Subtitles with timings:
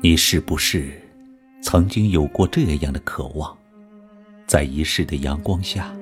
[0.00, 0.92] 你是不是
[1.60, 3.56] 曾经有过这样的渴望，
[4.46, 5.92] 在一世的阳光下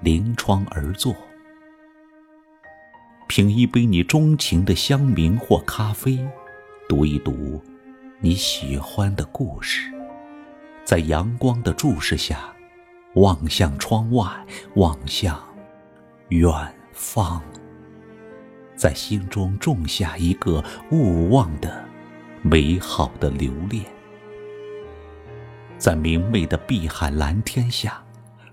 [0.00, 1.14] 临窗而坐，
[3.28, 6.18] 品一杯你钟情的香茗或咖啡，
[6.88, 7.62] 读一读
[8.18, 9.92] 你喜欢的故事，
[10.84, 12.52] 在阳光的注视下，
[13.14, 14.26] 望向窗外，
[14.74, 15.40] 望向
[16.30, 16.50] 远
[16.92, 17.40] 方，
[18.74, 21.85] 在心中种下一个勿忘的。
[22.48, 23.84] 美好的留恋，
[25.78, 28.00] 在明媚的碧海蓝天下，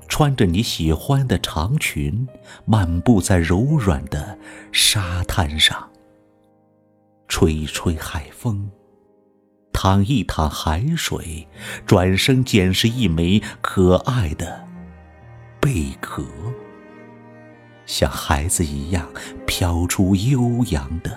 [0.07, 2.27] 穿着你喜欢的长裙，
[2.65, 4.35] 漫步在柔软的
[4.71, 5.91] 沙滩上，
[7.27, 8.67] 吹吹海风，
[9.71, 11.47] 淌一淌海水，
[11.85, 14.67] 转身捡拾一枚可爱的
[15.61, 16.25] 贝壳，
[17.85, 19.07] 像孩子一样
[19.45, 21.15] 飘出悠扬的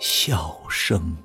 [0.00, 1.16] 笑声。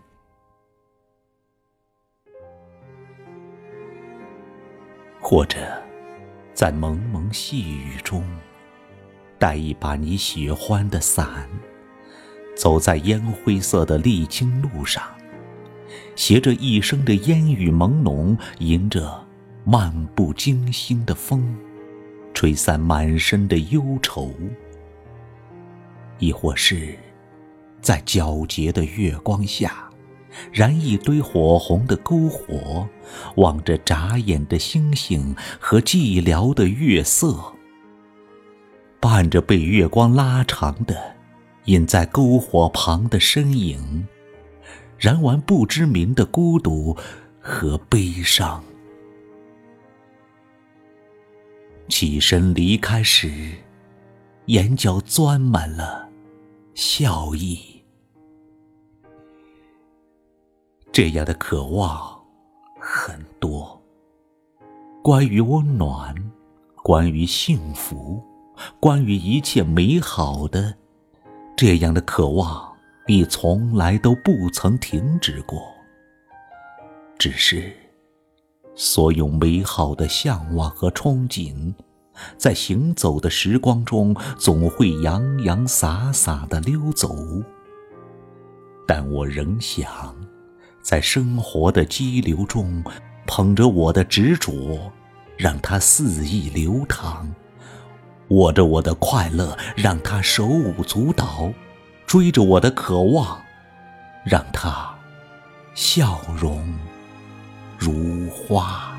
[5.33, 5.57] 或者，
[6.53, 8.23] 在蒙蒙细雨中，
[9.39, 11.49] 带一把你喜欢的伞，
[12.55, 15.01] 走在烟灰色的沥青路上，
[16.15, 19.25] 携着一生的烟雨朦胧，迎着
[19.63, 21.57] 漫不经心的风，
[22.35, 24.29] 吹散满身的忧愁；
[26.19, 26.95] 亦或是，
[27.81, 29.89] 在皎洁的月光下。
[30.51, 32.87] 燃一堆火红的篝火，
[33.35, 37.53] 望着眨眼的星星和寂寥的月色，
[38.99, 41.15] 伴着被月光拉长的
[41.65, 44.07] 隐在篝火旁的身影，
[44.97, 46.95] 燃完不知名的孤独
[47.39, 48.63] 和悲伤。
[51.89, 53.31] 起身离开时，
[54.45, 56.09] 眼角钻满了
[56.73, 57.72] 笑意。
[60.93, 62.23] 这样的渴望
[62.79, 63.81] 很多，
[65.01, 66.13] 关于温暖，
[66.83, 68.23] 关于幸福，
[68.79, 70.75] 关于一切美好的，
[71.57, 72.71] 这样的渴望，
[73.07, 75.63] 你从来都不曾停止过。
[77.17, 77.75] 只是，
[78.75, 81.73] 所有美好的向往和憧憬，
[82.37, 87.15] 在行走的时光中，总会洋洋洒洒的溜走。
[88.87, 90.15] 但我仍想。
[90.83, 92.83] 在生活的激流中，
[93.25, 94.91] 捧着我的执着，
[95.37, 97.25] 让它肆意流淌；
[98.27, 101.53] 握着我的快乐，让它手舞足蹈；
[102.05, 103.41] 追着我的渴望，
[104.25, 104.93] 让它
[105.73, 106.77] 笑容
[107.79, 108.93] 如花。